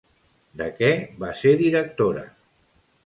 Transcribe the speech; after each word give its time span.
De 0.61 0.69
què 0.79 0.89
va 1.25 1.29
ser 1.43 1.53
directora? 1.63 2.25